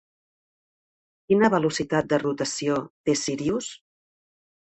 Quina 1.29 1.49
velocitat 1.55 2.09
de 2.15 2.19
rotació 2.25 2.79
té 3.11 3.17
Sírius? 3.27 3.71